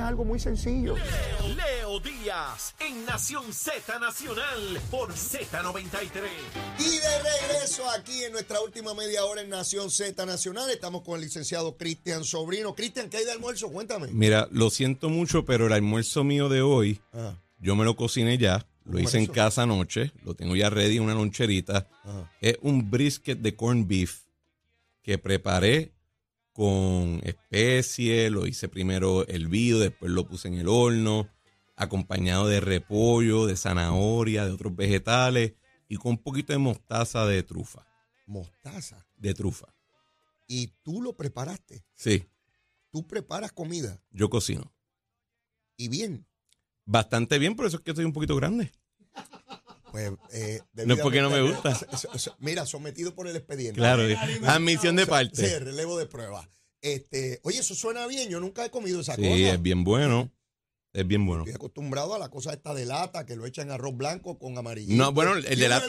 [0.00, 0.94] Algo muy sencillo.
[0.96, 6.28] Leo, Leo Díaz en Nación Z Nacional por Z93.
[6.78, 11.16] Y de regreso aquí en nuestra última media hora en Nación Z Nacional, estamos con
[11.16, 12.74] el licenciado Cristian Sobrino.
[12.74, 13.70] Cristian, ¿qué hay de almuerzo?
[13.70, 14.08] Cuéntame.
[14.08, 18.38] Mira, lo siento mucho, pero el almuerzo mío de hoy, Ah, yo me lo cociné
[18.38, 18.66] ya.
[18.84, 20.10] Lo ¿Cómo hice en casa anoche.
[20.24, 21.86] Lo tengo ya ready en una loncherita.
[22.02, 22.32] Ajá.
[22.40, 24.22] Es un brisket de corned beef
[25.02, 25.92] que preparé
[26.52, 28.30] con especies.
[28.30, 31.28] Lo hice primero hervido, después lo puse en el horno,
[31.76, 35.54] acompañado de repollo, de zanahoria, de otros vegetales
[35.88, 37.86] y con un poquito de mostaza de trufa.
[38.26, 39.06] mostaza.
[39.16, 39.74] De trufa.
[40.48, 41.84] Y tú lo preparaste.
[41.94, 42.24] Sí,
[42.90, 44.02] Tú preparas comida.
[44.10, 44.70] yo cocino.
[45.78, 46.26] Y bien.
[46.84, 48.70] Bastante bien, por eso es que estoy un poquito grande.
[49.92, 51.78] Pues, eh, No es porque no me gusta.
[52.38, 53.78] Mira, sometido por el expediente.
[53.78, 54.02] Claro,
[54.46, 55.58] admisión de Sí, parte.
[55.60, 56.48] relevo de prueba.
[56.80, 58.28] Este, oye, eso suena bien.
[58.30, 59.34] Yo nunca he comido esa Sí, cosa.
[59.54, 60.32] es bien bueno.
[60.94, 61.42] Es bien bueno.
[61.44, 64.94] Estoy acostumbrado a la cosa esta de lata, que lo echan arroz blanco con amarillo.
[64.94, 65.86] No, bueno, el de lata-.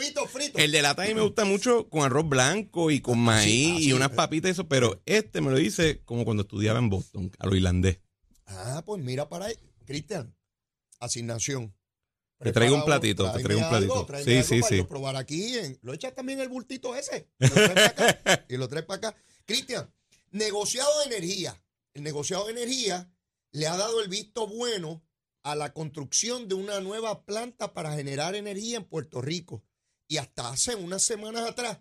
[0.56, 3.88] El de lata a mí me gusta mucho con arroz blanco y con maíz así,
[3.90, 4.16] y unas eh.
[4.16, 7.56] papitas y eso, pero este me lo hice como cuando estudiaba en Boston, a lo
[7.56, 8.00] irlandés.
[8.46, 9.56] Ah, pues mira para ahí.
[9.86, 10.34] Cristian,
[11.00, 11.74] asignación.
[12.44, 13.94] Te traigo un platito, te traigo un platito.
[13.94, 14.78] algo, Sí, algo sí, para sí.
[14.78, 15.58] yo probar aquí.
[15.58, 17.30] en- lo echas también el bultito ese.
[17.40, 18.46] Y lo traes para acá.
[18.50, 19.18] y lo traes para acá.
[19.46, 19.94] Cristian,
[20.32, 21.64] negociado de energía.
[21.94, 23.12] El negociado de energía
[23.52, 25.04] le ha dado el visto bueno
[25.44, 29.64] a la construcción de una nueva planta para generar energía en Puerto Rico.
[30.08, 31.80] Y hasta hace unas semanas atrás,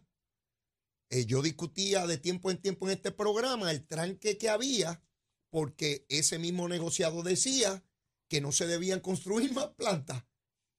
[1.11, 5.03] eh, yo discutía de tiempo en tiempo en este programa el tranque que había,
[5.51, 7.85] porque ese mismo negociado decía
[8.29, 10.25] que no se debían construir más plantas.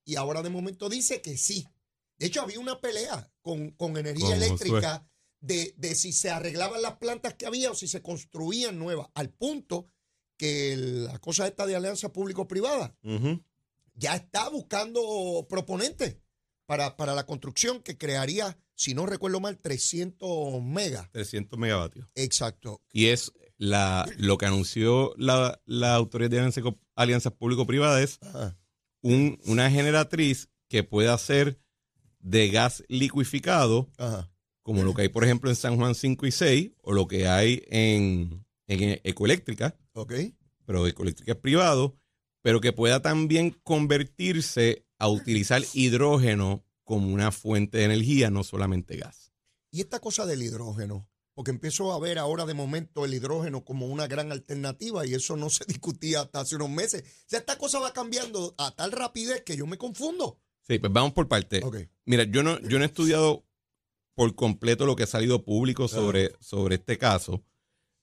[0.05, 1.67] Y ahora de momento dice que sí.
[2.17, 5.07] De hecho, había una pelea con, con energía Con eléctrica
[5.41, 9.29] de, de si se arreglaban las plantas que había o si se construían nuevas, al
[9.29, 9.89] punto
[10.37, 12.95] que la cosa esta de alianza público-privada
[13.95, 16.17] ya está buscando proponentes
[16.65, 21.11] para, para la construcción que crearía, si no recuerdo mal, 300 megas.
[21.11, 22.07] 300 megavatios.
[22.15, 22.81] Exacto.
[22.91, 28.57] Y es la, lo que anunció la, la Autoridad de Alianza- Alianzas Público-Privadas es Ajá.
[29.03, 31.59] Un- una generatriz que puede hacer
[32.19, 34.31] de gas liquificado Ajá.
[34.63, 37.27] como lo que hay, por ejemplo, en San Juan 5 y 6, o lo que
[37.27, 40.13] hay en, en Ecoeléctrica, Ok.
[40.65, 41.95] pero Ecoeléctrica es privado,
[42.41, 48.97] pero que pueda también convertirse a utilizar hidrógeno como una fuente de energía, no solamente
[48.97, 49.31] gas.
[49.71, 53.87] Y esta cosa del hidrógeno, porque empiezo a ver ahora de momento el hidrógeno como
[53.87, 57.03] una gran alternativa y eso no se discutía hasta hace unos meses.
[57.03, 60.39] O sea, esta cosa va cambiando a tal rapidez que yo me confundo.
[60.67, 61.61] Sí, pues vamos por parte.
[61.63, 61.77] Ok.
[62.05, 63.45] Mira, yo no, yo no he estudiado
[64.15, 67.43] por completo lo que ha salido público sobre, sobre este caso.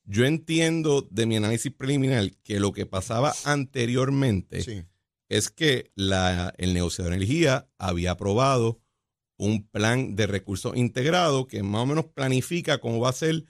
[0.05, 4.83] Yo entiendo de mi análisis preliminar que lo que pasaba anteriormente Sí.
[5.29, 8.81] es que la, el negociador de energía había aprobado
[9.41, 13.45] un plan de recursos integrado que más o menos planifica cómo va a ser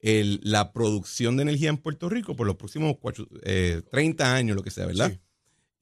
[0.00, 4.56] el- la producción de energía en Puerto Rico por los próximos cuatro- eh, 30 años,
[4.56, 5.10] lo que sea, ¿verdad?
[5.12, 5.20] Sí.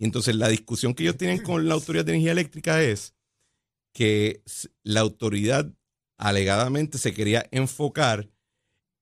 [0.01, 3.15] Entonces la discusión que ellos tienen con la Autoridad de Energía Eléctrica es
[3.93, 4.43] que
[4.83, 5.73] la autoridad
[6.19, 8.29] alegadamente se quería enfocar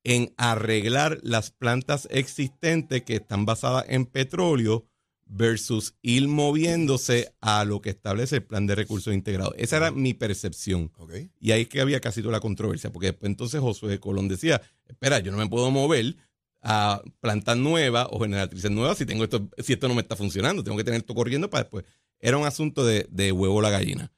[0.04, 4.87] en arreglar las plantas existentes que están basadas en petróleo
[5.33, 9.55] versus ir moviéndose a lo que establece el plan de recursos integrados.
[9.57, 10.91] Esa era mi percepción.
[10.97, 11.13] Ok.
[11.39, 14.61] Y ahí es que había casi toda la controversia, porque después entonces Josué Colón decía,
[14.89, 16.17] espera, yo no me puedo mover
[16.63, 20.62] a plantas nuevas o generatrices nuevas si tengo esto, si esto no me está funcionando,
[20.65, 21.85] tengo que tener esto corriendo para después.
[22.19, 24.12] Era un asunto de, de huevo la gallina.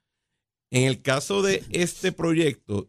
[0.70, 2.88] En el caso de este proyecto,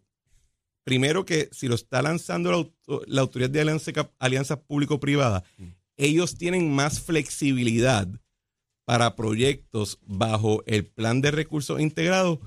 [0.86, 5.44] primero que si lo está lanzando la, auto- la Autoridad de Alianza, Alianzas Público-Privadas,
[5.98, 8.08] ellos tienen más flexibilidad
[8.86, 12.40] para proyectos bajo el plan de recursos integrados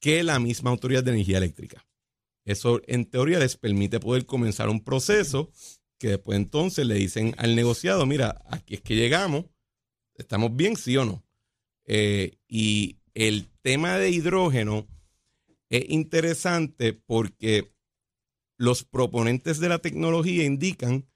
[0.00, 1.86] que la misma Autoridad de Energía Eléctrica.
[2.44, 5.50] Eso en teoría les permite poder comenzar un proceso
[5.98, 9.46] que después entonces le dicen al negociado, mira, aquí es que llegamos,
[10.14, 11.24] estamos bien, sí o no.
[11.86, 14.86] Eh, y el tema de hidrógeno
[15.70, 17.72] es interesante porque
[18.58, 21.06] los proponentes de la tecnología indican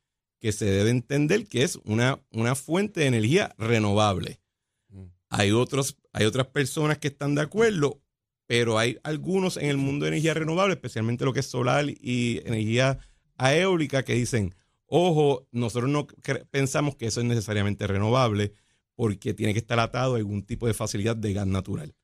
[0.40, 4.40] que se debe entender que es una, una fuente de energía renovable.
[4.88, 5.04] Mm.
[5.28, 8.02] Hay, otros, hay otras personas que están de acuerdo,
[8.46, 12.40] pero hay algunos en el mundo de energía renovable, especialmente lo que es solar y
[12.44, 12.98] energía
[13.38, 14.54] eólica, que dicen,
[14.86, 16.06] ojo, nosotros no
[16.50, 18.54] pensamos que eso es necesariamente renovable
[18.96, 21.94] porque tiene que estar atado a algún tipo de facilidad de gas natural.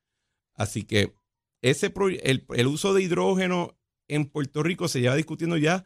[0.54, 1.14] Así que
[1.62, 1.92] ese
[2.22, 3.76] el, el uso de hidrógeno
[4.08, 5.84] en Puerto Rico se lleva discutiendo ya,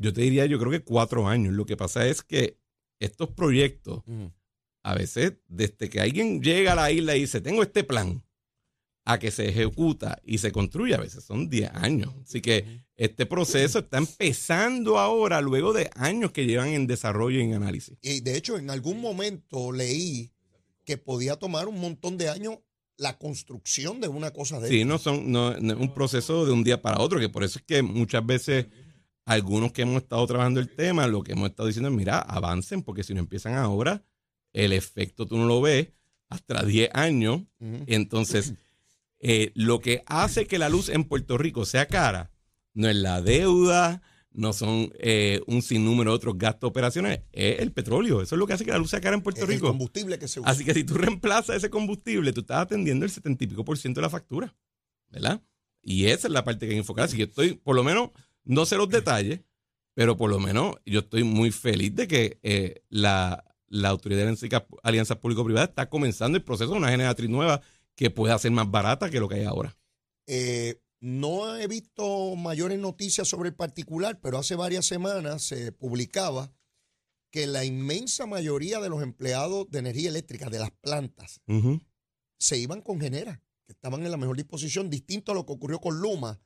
[0.00, 1.54] yo te diría, yo creo que cuatro años.
[1.54, 2.56] Lo que pasa es que
[2.98, 4.26] estos proyectos, Mm.
[4.82, 8.22] a veces, desde que alguien llega a la isla y dice, tengo este plan,
[9.04, 12.14] a que se ejecuta y se construye, a veces son 10 años.
[12.22, 17.42] Así que este proceso está empezando ahora, luego de años que llevan en desarrollo y
[17.42, 17.96] en análisis.
[18.02, 20.30] Y de hecho, en algún momento leí
[20.84, 22.58] que podía tomar un montón de años
[22.98, 24.88] la construcción de una cosa de Sí, esta.
[24.88, 27.58] no son no, no es un proceso de un día para otro, que por eso
[27.58, 28.66] es que muchas veces
[29.24, 32.82] algunos que hemos estado trabajando el tema, lo que hemos estado diciendo es, mira, avancen,
[32.82, 34.02] porque si no empiezan ahora,
[34.52, 35.88] el efecto tú no lo ves
[36.28, 37.42] hasta 10 años.
[37.86, 38.54] Entonces,
[39.18, 42.30] eh, lo que hace que la luz en Puerto Rico sea cara
[42.72, 44.02] no es la deuda,
[44.32, 48.22] no son eh, un sinnúmero de otros gastos operacionales, es el petróleo.
[48.22, 49.66] Eso es lo que hace que la luz sea cara en Puerto el Rico.
[49.66, 50.50] combustible que se usa.
[50.50, 53.76] Así que si tú reemplazas ese combustible, tú estás atendiendo el setenta y pico por
[53.76, 54.54] ciento de la factura,
[55.08, 55.42] ¿verdad?
[55.82, 57.06] Y esa es la parte que hay que enfocar.
[57.06, 58.10] Así que estoy, por lo menos,
[58.50, 59.40] no sé los detalles,
[59.94, 64.64] pero por lo menos yo estoy muy feliz de que eh, la, la Autoridad de
[64.82, 67.60] Alianzas- Público-Privadas está comenzando el proceso de una generatriz nueva
[67.94, 69.76] que pueda ser más barata que lo que hay ahora.
[70.26, 76.52] Eh, no he visto mayores noticias sobre el particular, pero hace varias semanas se publicaba
[77.30, 81.40] que la inmensa mayoría de los empleados de energía eléctrica de las plantas
[82.38, 85.78] se iban con Genera, que estaban en la mejor disposición, distinto a lo que ocurrió
[85.80, 86.40] con Luma.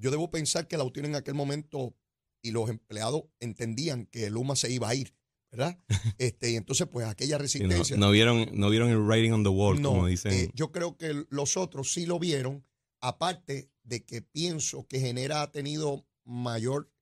[0.00, 1.94] Yo debo pensar que la UTIER en aquel momento
[2.42, 5.14] y los empleados entendían que Luma se iba a ir,
[5.50, 5.78] ¿verdad?
[6.18, 7.96] Este, y entonces, pues aquella no, resistencia.
[7.96, 10.32] no vieron, no vieron el writing on the wall, No, como dicen.
[10.32, 12.64] eh, yo creo que los otros sí lo vieron,
[13.00, 16.92] aparte de que pienso que Genera ha tenido mayor,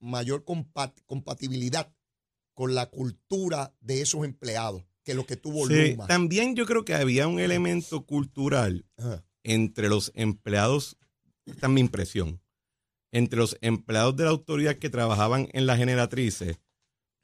[0.00, 1.94] mayor compat- compatibilidad
[2.54, 6.06] con la cultura de esos empleados que lo que tuvo Sí, Luma.
[6.06, 9.24] también yo creo que había un elemento cultural Ajá.
[9.42, 10.96] entre los empleados,
[11.46, 12.40] esta es mi impresión,
[13.12, 16.58] entre los empleados de la autoridad que trabajaban en las generatrices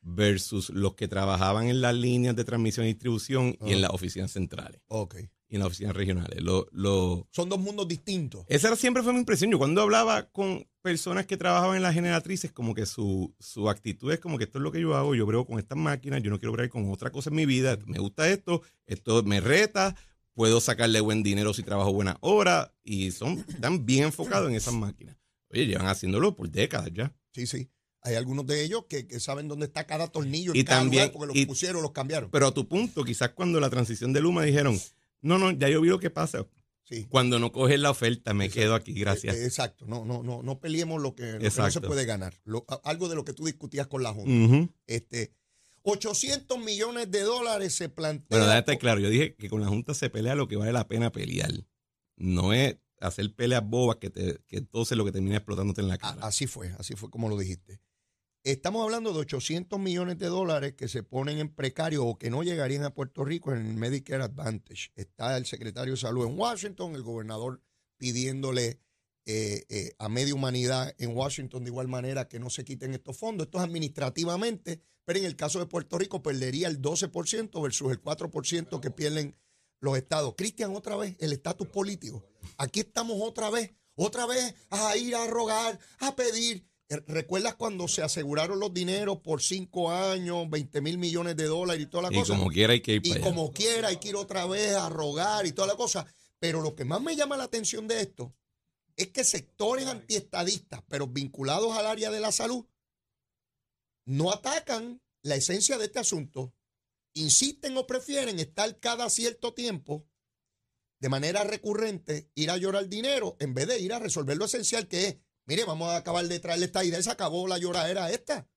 [0.00, 3.82] versus los que trabajaban en las líneas de transmisión y distribución y en Ah.
[3.82, 5.16] las oficinas centrales Ok.
[5.48, 6.40] y en las oficinas regionales.
[6.42, 8.44] Lo, lo, Son dos mundos distintos.
[8.48, 9.50] esa era- siempre fue mi impresión.
[9.50, 14.12] Yo cuando hablaba con personas que trabajaban en las generatrices, como que su, su actitud
[14.12, 16.30] es como que esto es lo que yo hago, yo brego con estas máquinas, yo
[16.30, 19.96] no quiero bregar con otra cosa en mi vida, me gusta esto, esto me reta,
[20.38, 24.72] puedo sacarle buen dinero si trabajo buenas horas y son, están bien enfocados en esas
[24.72, 25.16] máquinas.
[25.50, 27.12] Oye, llevan haciéndolo por décadas ya.
[27.32, 27.68] Sí, sí.
[28.02, 31.02] Hay algunos de ellos que, que saben dónde está cada tornillo en Y cada también-
[31.06, 32.30] lugar porque los y- pusieron, los cambiaron.
[32.30, 34.78] Pero a tu punto, quizás cuando la transición de Luma dijeron,
[35.22, 36.46] no, no, ya yo vi lo que pasa.
[36.84, 37.06] Sí.
[37.10, 39.34] Cuando no coges la oferta, me quedo aquí, gracias.
[39.34, 39.86] Eh, Exacto.
[39.88, 42.40] No, no, no, no peleemos lo que, lo que no se puede ganar.
[42.44, 44.72] Lo- algo de lo que tú discutías con la Junta.
[44.86, 45.32] Este,
[45.82, 48.38] 800 millones de dólares se plantea.
[48.38, 49.00] Bueno, estar claro.
[49.00, 51.52] Yo dije que con la Junta se pelea lo que vale la pena pelear.
[52.16, 55.98] No es hacer peleas bobas que, te, que entonces lo que termina explotándote en la
[55.98, 56.18] cara.
[56.22, 57.80] Así fue, así fue como lo dijiste.
[58.44, 62.42] Estamos hablando de 800 millones de dólares que se ponen en precario o que no
[62.42, 64.90] llegarían a Puerto Rico en el Medicare Advantage.
[64.94, 67.62] Está el secretario de Salud en Washington, el gobernador
[67.98, 68.80] pidiéndole
[69.30, 73.18] eh, eh, a media humanidad en Washington de igual manera que no se quiten estos
[73.18, 73.46] fondos.
[73.46, 78.00] Esto es administrativamente, pero en el caso de Puerto Rico perdería el 12% versus el
[78.00, 79.36] 4% que pierden
[79.80, 80.32] los estados.
[80.34, 82.24] Cristian, otra vez, el estatus político.
[82.56, 86.64] Aquí estamos otra vez, otra vez a ir a rogar, a pedir.
[86.88, 91.82] Eh, ¿Recuerdas cuando se aseguraron los dineros por cinco años, 20 mil millones de dólares
[91.82, 92.34] y toda la y cosa?
[92.34, 93.30] como quiera hay que ir y para allá.
[93.30, 96.06] como quiera hay que ir otra vez a rogar y toda la cosa.
[96.38, 98.34] Pero lo que más me llama la atención de esto
[98.98, 102.66] es que sectores antiestadistas, pero vinculados al área de la salud,
[104.04, 106.52] no atacan la esencia de este asunto,
[107.14, 110.04] insisten o prefieren estar cada cierto tiempo
[110.98, 114.88] de manera recurrente, ir a llorar dinero en vez de ir a resolver lo esencial
[114.88, 118.48] que es, mire, vamos a acabar de traerle esta idea, se acabó la lloradera esta.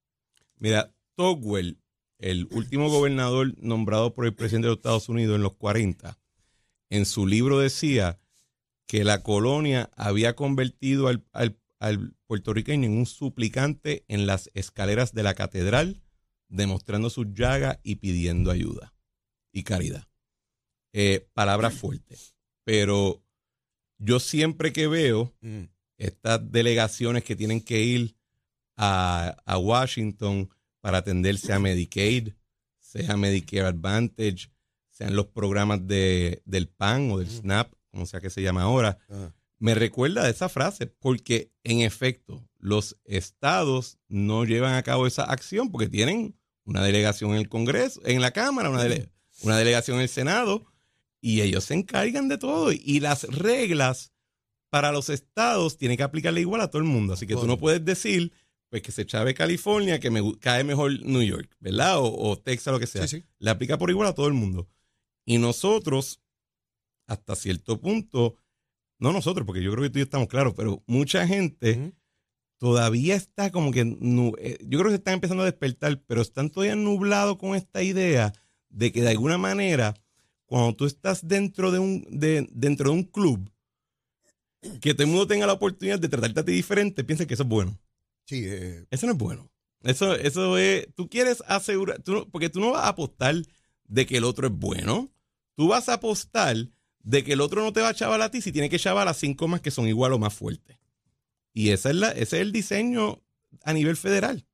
[0.58, 1.80] Mira, Togwell,
[2.18, 6.18] el último gobernador nombrado por el presidente de los Estados Unidos en los 40,
[6.90, 8.20] en su libro decía
[8.88, 15.14] que la colonia había convertido al, al- al puertorriqueño en un suplicante en las escaleras
[15.14, 16.02] de la catedral,
[16.48, 18.94] demostrando sus llagas y pidiendo ayuda
[19.52, 20.08] y caridad.
[20.94, 22.36] Eh, palabras fuertes.
[22.66, 23.24] Pero
[23.98, 25.34] yo siempre que veo
[25.98, 28.16] estas delegaciones que tienen que ir
[28.78, 30.50] a, a Washington
[30.82, 32.34] para atender sea Medicaid,
[32.80, 34.52] sea Medicare Advantage,
[34.90, 38.98] sean los programas de, del PAN o del SNAP, como sea que se llama ahora,
[39.60, 45.24] me recuerda de esa frase, porque en efecto, los estados no llevan a cabo esa
[45.24, 49.10] acción porque tienen una delegación en el Congreso, en la Cámara, una, dele-
[49.44, 50.66] una delegación en el Senado,
[51.20, 52.72] y ellos se encargan de todo.
[52.72, 54.12] Y las reglas
[54.70, 57.14] para los estados tienen que aplicarle igual a todo el mundo.
[57.14, 58.32] Así que tú no puedes decir
[58.70, 62.00] pues que se chave California, que me cae mejor New York, ¿verdad?
[62.00, 63.06] O, o Texas, lo que sea.
[63.06, 63.26] Sí, sí.
[63.38, 64.70] Le aplica por igual a todo el mundo.
[65.26, 66.21] Y nosotros,
[67.12, 68.36] hasta cierto punto,
[68.98, 71.94] no nosotros, porque yo creo que tú y yo estamos claros, pero mucha gente
[72.58, 76.50] todavía está como que, eh, yo creo que se están empezando a despertar, pero están
[76.50, 78.34] todavía nublados con esta idea
[78.70, 79.94] de que de alguna manera,
[80.46, 83.52] cuando tú estás dentro de un, de, dentro de un club,
[84.80, 87.44] que todo el mundo tenga la oportunidad de tratarte a ti diferente, piensa que eso
[87.44, 87.78] es bueno.
[88.26, 89.52] Sí, eh, Eso no es bueno.
[89.84, 93.36] Eso, eso es, tú quieres asegurar, tú porque tú no vas a apostar
[93.86, 95.12] de que el otro es bueno.
[95.56, 96.56] Tú vas a apostar
[97.04, 99.08] de que el otro no te va a chaval a ti si tiene que chaval
[99.08, 100.78] a cinco más que son igual o más fuertes.
[101.54, 103.22] Y esa es la, ese es el diseño
[103.64, 104.46] a nivel federal.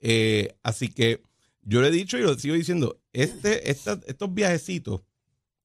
[0.00, 1.22] Eh, así que
[1.62, 5.02] yo le he dicho y lo sigo diciendo, este, esta- estos viajecitos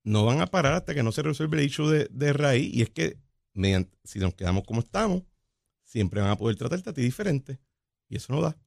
[0.04, 2.74] no van a parar hasta que no se resuelva el issue de, de raíz.
[2.74, 3.18] Y es que
[3.54, 5.24] mediante, si nos quedamos como estamos,
[5.84, 7.60] siempre van a poder tratarte a ti diferente.
[8.10, 8.58] Y eso no da.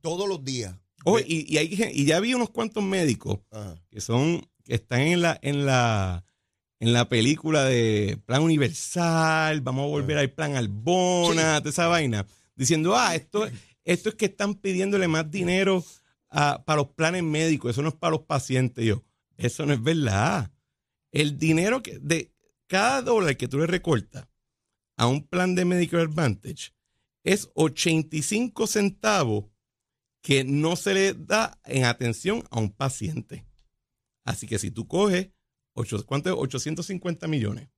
[0.00, 0.74] todos los días.
[1.04, 3.76] Oh, y, y, hay, y ya vi unos cuantos médicos Ajá.
[3.90, 6.24] que son, que están en la, en la,
[6.80, 12.26] en la película de plan universal, vamos a volver al plan Albona, toda esa vaina,
[12.54, 13.48] diciendo, ah, esto,
[13.84, 15.84] esto es que están pidiéndole más dinero
[16.30, 18.84] a- para los planes médicos, eso no es para los pacientes.
[18.84, 19.04] Y yo,
[19.36, 20.50] eso no es verdad.
[21.10, 22.32] El dinero que, de
[22.66, 24.28] cada dólar que tú le recortas
[24.96, 26.72] a un plan de Medicare Advantage
[27.24, 29.46] es 85 centavos
[30.22, 33.46] que no se le da en atención a un paciente.
[34.24, 35.30] Así que si tú coges,
[35.78, 36.36] ocho, ¿cuánto es?
[36.38, 37.68] 850 millones.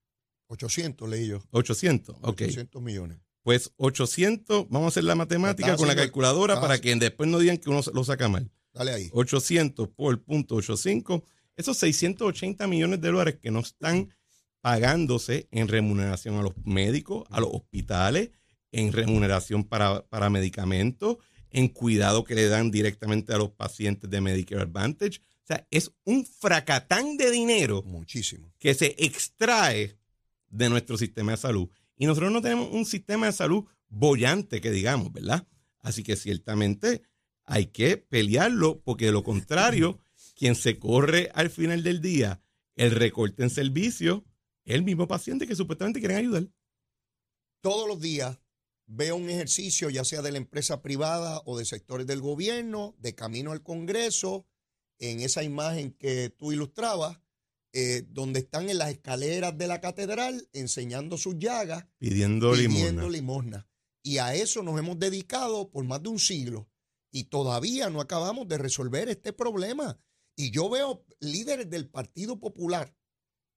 [0.48, 1.42] 800 leí yo.
[1.50, 2.42] 800, ok.
[2.42, 3.18] 800 millones.
[3.42, 7.56] Pues 800, vamos a hacer la matemática con la calculadora para que después no digan
[7.56, 8.50] que uno lo saca mal.
[8.72, 9.10] Dale ahí.
[9.12, 11.24] 800 por punto 85,
[11.56, 14.12] esos 680 millones de dólares que no están
[14.60, 18.30] pagándose en remuneración a los médicos, a los hospitales,
[18.72, 21.16] en remuneración para, para medicamentos,
[21.50, 25.20] en cuidado que le dan directamente a los pacientes de Medicare Advantage.
[25.20, 28.52] O sea, es un fracatán de dinero Muchísimo.
[28.58, 29.98] que se extrae
[30.48, 31.68] de nuestro sistema de salud.
[31.96, 35.46] Y nosotros no tenemos un sistema de salud bollante, que digamos, ¿verdad?
[35.80, 37.02] Así que ciertamente
[37.44, 39.98] hay que pelearlo, porque de lo contrario,
[40.36, 42.40] quien se corre al final del día
[42.76, 44.24] el recorte en servicio
[44.64, 46.48] es el mismo paciente que supuestamente quieren ayudar.
[47.60, 48.38] Todos los días
[48.90, 53.14] veo un ejercicio, ya sea de la empresa privada o de sectores del gobierno, de
[53.14, 54.46] camino al Congreso,
[54.98, 57.18] en esa imagen que tú ilustrabas,
[57.72, 63.08] eh, donde están en las escaleras de la catedral enseñando sus llagas, Pidiendo pidiendo limosna.
[63.08, 63.68] limosna.
[64.02, 66.68] Y a eso nos hemos dedicado por más de un siglo.
[67.12, 69.98] Y todavía no acabamos de resolver este problema.
[70.36, 72.94] Y yo veo líderes del Partido Popular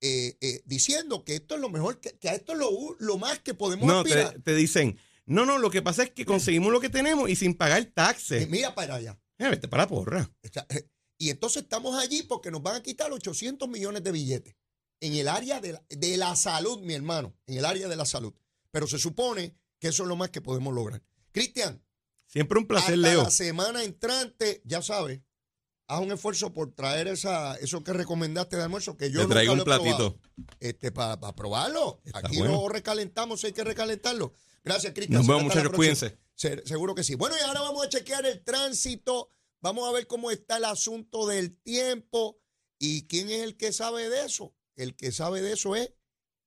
[0.01, 2.59] eh, eh, diciendo que esto es lo mejor, que, que a esto es
[2.99, 6.71] lo, más que podemos No, te dicen, no, no, lo que pasa es que conseguimos
[6.71, 8.49] lo que tenemos y sin pagar Eh, taxes.
[8.49, 9.19] mira para allá.
[9.37, 10.29] Eh, vete para la porra.
[10.69, 10.87] Eh,
[11.17, 14.55] Y entonces estamos allí porque nos van a quitar 800 millones de billetes
[14.99, 18.05] en el área de la, de la salud, mi hermano, en el área de la
[18.05, 18.33] salud.
[18.71, 21.01] Pero se supone que eso es lo más que podemos lograr.
[21.31, 21.81] Cristian,
[22.27, 23.23] Siempre un placer, hasta Leo.
[23.23, 25.21] la semana entrante, ya sabes,
[25.87, 29.33] haz un esfuerzo por traer esa, eso que recomendaste de almuerzo, que yo Te nunca
[29.35, 29.83] traigo un lo he probado.
[30.17, 30.19] platito.
[30.59, 32.01] Este, para probarlo.
[32.05, 32.53] Está Aquí bueno.
[32.55, 34.33] no recalentamos, hay que recalentarlo.
[34.63, 35.17] Gracias, Cristian.
[35.19, 35.71] Nos vemos, muchachos.
[35.73, 36.17] Cuídense.
[36.35, 37.15] Se- seguro que sí.
[37.15, 39.29] Bueno, y ahora vamos a chequear el tránsito.
[39.61, 42.39] Vamos a ver cómo está el asunto del tiempo.
[42.79, 44.55] ¿Y quién es el que sabe de eso?
[44.75, 45.93] El que sabe de eso es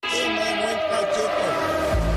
[0.02, 2.15] Emanuel Pacheco.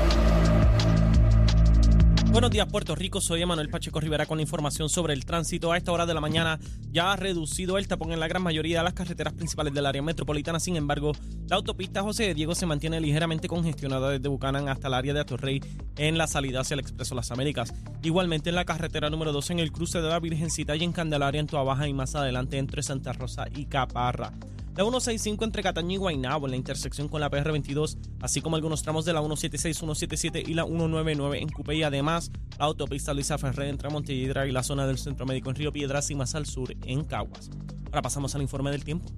[2.32, 3.20] Buenos días, Puerto Rico.
[3.20, 5.72] Soy Emanuel Pacheco Rivera con información sobre el tránsito.
[5.72, 6.60] A esta hora de la mañana
[6.92, 10.00] ya ha reducido el tapón en la gran mayoría de las carreteras principales del área
[10.00, 10.60] metropolitana.
[10.60, 11.10] Sin embargo,
[11.48, 15.20] la autopista José de Diego se mantiene ligeramente congestionada desde Bucanan hasta el área de
[15.20, 15.60] Atorrey
[15.96, 17.74] en la salida hacia el Expreso Las Américas.
[18.04, 21.40] Igualmente en la carretera número 2 en el cruce de la Virgencita y en Candelaria
[21.40, 24.32] en Tuabaja y más adelante entre Santa Rosa y Caparra.
[24.76, 28.82] La 165 entre Cataño y Guaynabo en la intersección con la PR22, así como algunos
[28.82, 33.36] tramos de la 176, 177 y la 199 en Cupé y además la autopista Luisa
[33.36, 36.46] Ferré entre Montelledra y la zona del Centro Médico en Río Piedras y más al
[36.46, 37.50] sur en Caguas.
[37.86, 39.10] Ahora pasamos al informe del tiempo.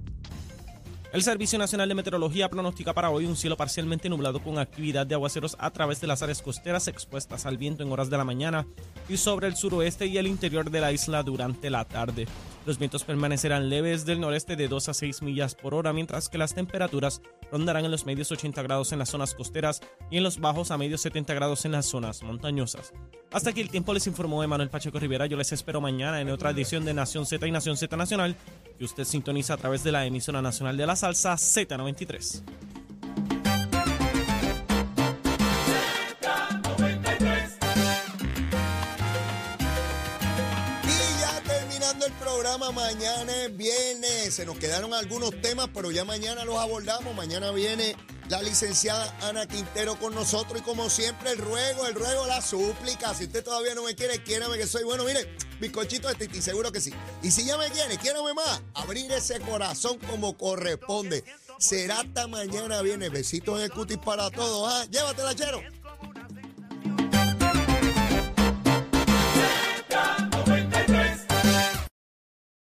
[1.13, 5.13] El Servicio Nacional de Meteorología pronostica para hoy un cielo parcialmente nublado con actividad de
[5.13, 8.65] aguaceros a través de las áreas costeras expuestas al viento en horas de la mañana
[9.07, 12.25] y sobre el suroeste y el interior de la isla durante la tarde.
[12.65, 16.37] Los vientos permanecerán leves del noreste de 2 a 6 millas por hora, mientras que
[16.37, 20.39] las temperaturas rondarán en los medios 80 grados en las zonas costeras y en los
[20.39, 22.93] bajos a medios 70 grados en las zonas montañosas.
[23.31, 25.25] Hasta aquí el tiempo les informó Emanuel Pacheco Rivera.
[25.25, 28.37] Yo les espero mañana en otra edición de Nación Z y Nación Z Nacional,
[28.77, 32.72] que usted sintoniza a través de la emisora nacional de la salsa Z93.
[43.51, 44.33] Viernes.
[44.33, 47.15] Se nos quedaron algunos temas, pero ya mañana los abordamos.
[47.15, 47.95] Mañana viene
[48.29, 53.13] la licenciada Ana Quintero con nosotros y como siempre el ruego, el ruego, la súplica.
[53.13, 55.05] Si usted todavía no me quiere, quiérame que soy bueno.
[55.05, 56.93] Mire, bizcochito de Titi, seguro que sí.
[57.21, 58.61] Y si ya me quiere, quiérame más.
[58.73, 61.23] Abrir ese corazón como corresponde.
[61.59, 63.09] Será hasta mañana viene.
[63.09, 64.71] Besitos en el cutis para todos.
[64.71, 64.85] ¿ah?
[64.89, 65.61] Llévatela, chero.